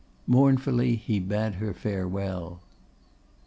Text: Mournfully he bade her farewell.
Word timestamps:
Mournfully 0.25 0.95
he 0.95 1.19
bade 1.19 1.53
her 1.61 1.75
farewell. 1.75 2.59